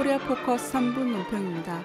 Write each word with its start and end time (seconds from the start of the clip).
코리아 0.00 0.18
포커스 0.18 0.72
3분 0.72 1.12
논평입니다. 1.12 1.84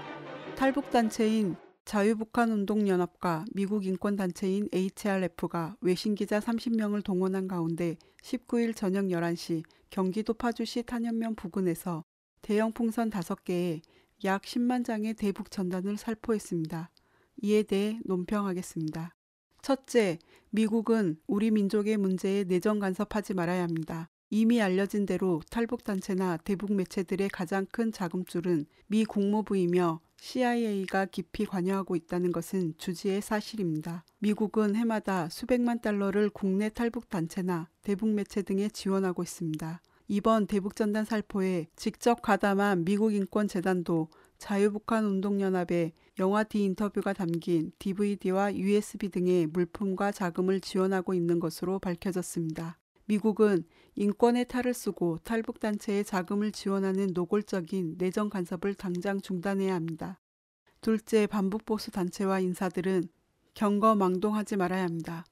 탈북단체인 0.55 1.57
자유북한운동연합과 1.83 3.43
미국 3.53 3.85
인권단체인 3.85 4.69
HRF가 4.71 5.75
외신기자 5.81 6.39
30명을 6.39 7.03
동원한 7.03 7.49
가운데 7.49 7.97
19일 8.23 8.73
저녁 8.73 9.07
11시 9.07 9.63
경기도 9.89 10.33
파주시 10.33 10.83
탄현면 10.83 11.35
부근에서 11.35 12.05
대형 12.41 12.71
풍선 12.71 13.09
5개에 13.09 13.81
약 14.23 14.43
10만 14.43 14.85
장의 14.85 15.15
대북 15.15 15.51
전단을 15.51 15.97
살포했습니다. 15.97 16.91
이에 17.41 17.63
대해 17.63 17.99
논평하겠습니다. 18.05 19.13
첫째, 19.61 20.19
미국은 20.51 21.17
우리 21.27 21.51
민족의 21.51 21.97
문제에 21.97 22.45
내정 22.45 22.79
간섭하지 22.79 23.33
말아야 23.33 23.63
합니다. 23.63 24.09
이미 24.29 24.61
알려진 24.61 25.05
대로 25.05 25.41
탈북단체나 25.49 26.37
대북 26.37 26.73
매체들의 26.73 27.29
가장 27.29 27.65
큰 27.71 27.91
자금줄은 27.91 28.65
미 28.87 29.05
국무부이며 29.05 29.99
CIA가 30.17 31.05
깊이 31.05 31.45
관여하고 31.45 31.95
있다는 31.95 32.31
것은 32.31 32.73
주지의 32.77 33.21
사실입니다. 33.21 34.03
미국은 34.19 34.75
해마다 34.75 35.29
수백만 35.29 35.79
달러를 35.79 36.29
국내 36.29 36.69
탈북 36.69 37.09
단체나 37.09 37.69
대북 37.83 38.09
매체 38.09 38.41
등에 38.41 38.69
지원하고 38.69 39.21
있습니다. 39.21 39.81
이번 40.07 40.45
대북전단 40.47 41.05
살포에 41.05 41.67
직접 41.75 42.21
가담한 42.21 42.85
미국인권재단도 42.85 44.09
자유북한 44.37 45.05
운동연합의 45.05 45.93
영화 46.19 46.43
디 46.43 46.63
인터뷰가 46.63 47.13
담긴 47.13 47.71
DVD와 47.79 48.55
USB 48.55 49.09
등의 49.09 49.47
물품과 49.47 50.11
자금을 50.11 50.61
지원하고 50.61 51.13
있는 51.13 51.39
것으로 51.39 51.79
밝혀졌습니다. 51.79 52.77
미국은 53.05 53.63
인권의 53.95 54.47
탈을 54.47 54.73
쓰고 54.73 55.19
탈북단체에 55.23 56.03
자금을 56.03 56.51
지원하는 56.51 57.11
노골적인 57.13 57.95
내정 57.97 58.29
간섭을 58.29 58.73
당장 58.73 59.21
중단해야 59.21 59.73
합니다. 59.73 60.19
둘째, 60.81 61.27
반북보수 61.27 61.91
단체와 61.91 62.39
인사들은 62.39 63.03
경거 63.53 63.95
망동하지 63.95 64.57
말아야 64.57 64.83
합니다. 64.83 65.25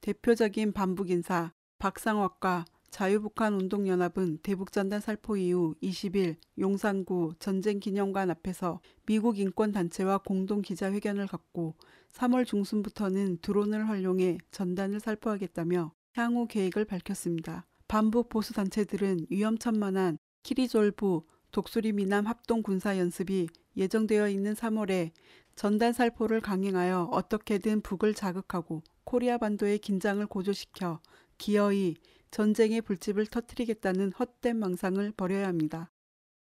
대표적인 0.00 0.72
반북 0.72 1.10
인사 1.10 1.52
박상학과 1.78 2.64
자유북한 2.90 3.54
운동연합은 3.54 4.40
대북전단 4.42 5.00
살포 5.00 5.38
이후 5.38 5.74
20일 5.82 6.36
용산구 6.58 7.34
전쟁기념관 7.38 8.30
앞에서 8.30 8.80
미국 9.06 9.38
인권단체와 9.38 10.18
공동 10.18 10.60
기자회견을 10.60 11.26
갖고 11.26 11.74
3월 12.12 12.46
중순부터는 12.46 13.38
드론을 13.40 13.88
활용해 13.88 14.36
전단을 14.50 15.00
살포하겠다며 15.00 15.92
향후 16.14 16.46
계획을 16.46 16.84
밝혔습니다. 16.84 17.66
반북 17.88 18.28
보수 18.28 18.52
단체들은 18.52 19.26
위험천만한 19.30 20.18
키리졸부 20.42 21.26
독수리 21.52 21.92
미남 21.92 22.26
합동 22.26 22.62
군사 22.62 22.98
연습이 22.98 23.48
예정되어 23.76 24.28
있는 24.28 24.54
3월에 24.54 25.12
전단 25.56 25.92
살포를 25.92 26.40
강행하여 26.40 27.08
어떻게든 27.12 27.82
북을 27.82 28.14
자극하고 28.14 28.82
코리아 29.04 29.38
반도의 29.38 29.78
긴장을 29.78 30.24
고조시켜 30.26 31.00
기어이 31.38 31.96
전쟁의 32.30 32.80
불집을 32.82 33.26
터뜨리겠다는 33.26 34.12
헛된 34.12 34.58
망상을 34.58 35.12
버려야 35.12 35.46
합니다. 35.48 35.90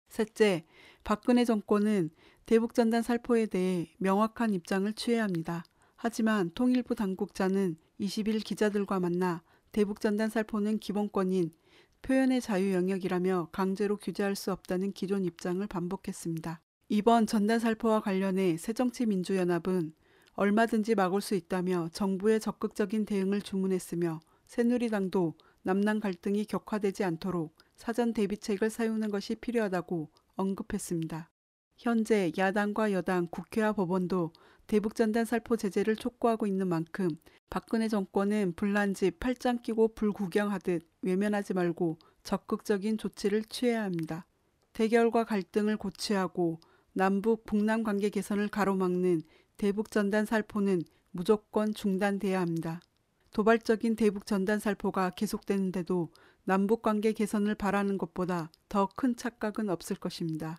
셋째, 0.08 0.64
박근혜 1.02 1.44
정권은 1.44 2.10
대북 2.46 2.74
전단 2.74 3.02
살포에 3.02 3.46
대해 3.46 3.90
명확한 3.98 4.54
입장을 4.54 4.90
취해야 4.94 5.24
합니다. 5.24 5.64
하지만 5.96 6.50
통일부 6.54 6.94
당국자는 6.94 7.76
20일 8.00 8.44
기자들과 8.44 9.00
만나 9.00 9.42
대북전단 9.74 10.30
살포는 10.30 10.78
기본권인 10.78 11.50
표현의 12.02 12.40
자유 12.40 12.72
영역이라며 12.74 13.48
강제로 13.50 13.96
규제할 13.96 14.36
수 14.36 14.52
없다는 14.52 14.92
기존 14.92 15.24
입장을 15.24 15.66
반복했습니다. 15.66 16.60
이번 16.90 17.26
전단 17.26 17.58
살포와 17.58 18.00
관련해 18.00 18.56
새정치민주연합은 18.56 19.92
얼마든지 20.34 20.94
막을 20.94 21.20
수 21.20 21.34
있다며 21.34 21.88
정부의 21.92 22.38
적극적인 22.38 23.04
대응을 23.04 23.42
주문했으며 23.42 24.20
새누리당도 24.46 25.34
남남 25.62 25.98
갈등이 25.98 26.44
격화되지 26.44 27.02
않도록 27.02 27.56
사전 27.74 28.12
대비책을 28.12 28.70
세우는 28.70 29.10
것이 29.10 29.34
필요하다고 29.34 30.08
언급했습니다. 30.36 31.33
현재 31.76 32.32
야당과 32.36 32.92
여당, 32.92 33.26
국회와 33.28 33.72
법원도 33.72 34.32
대북전단 34.66 35.24
살포 35.24 35.56
제재를 35.56 35.96
촉구하고 35.96 36.46
있는 36.46 36.68
만큼 36.68 37.08
박근혜 37.50 37.88
정권은 37.88 38.54
불난 38.56 38.94
집 38.94 39.20
팔짱 39.20 39.62
끼고 39.62 39.94
불 39.94 40.12
구경하듯 40.12 40.82
외면하지 41.02 41.54
말고 41.54 41.98
적극적인 42.22 42.98
조치를 42.98 43.44
취해야 43.44 43.84
합니다. 43.84 44.26
대결과 44.72 45.24
갈등을 45.24 45.76
고취하고 45.76 46.60
남북 46.92 47.44
북남 47.44 47.82
관계 47.82 48.08
개선을 48.08 48.48
가로막는 48.48 49.22
대북 49.56 49.90
전단 49.90 50.24
살포는 50.24 50.82
무조건 51.10 51.74
중단돼야 51.74 52.40
합니다. 52.40 52.80
도발적인 53.32 53.96
대북 53.96 54.26
전단 54.26 54.58
살포가 54.58 55.10
계속되는데도 55.10 56.08
남북 56.44 56.82
관계 56.82 57.12
개선을 57.12 57.54
바라는 57.54 57.98
것보다 57.98 58.50
더 58.68 58.88
큰 58.96 59.16
착각은 59.16 59.68
없을 59.68 59.96
것입니다. 59.96 60.58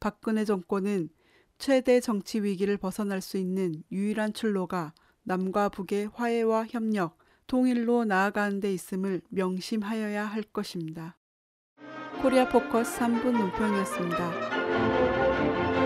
박근혜 0.00 0.44
정권은 0.44 1.10
최대 1.58 2.00
정치 2.00 2.42
위기를 2.42 2.76
벗어날 2.76 3.20
수 3.20 3.38
있는 3.38 3.82
유일한 3.90 4.32
출로가 4.32 4.94
남과 5.22 5.70
북의 5.70 6.10
화해와 6.12 6.66
협력, 6.66 7.18
통일로 7.46 8.04
나아가는 8.04 8.60
데 8.60 8.72
있음을 8.72 9.22
명심하여야 9.30 10.24
할 10.24 10.42
것입니다. 10.42 11.16
코리아 12.22 12.48
포커스 12.48 12.98
3분 12.98 13.32
논평이었습니다. 13.32 15.85